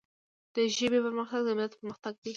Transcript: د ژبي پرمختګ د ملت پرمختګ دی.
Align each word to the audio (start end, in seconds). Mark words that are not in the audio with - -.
د 0.55 0.55
ژبي 0.77 0.99
پرمختګ 1.05 1.41
د 1.45 1.49
ملت 1.57 1.73
پرمختګ 1.79 2.13
دی. 2.23 2.29